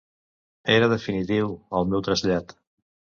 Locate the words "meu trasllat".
1.91-2.57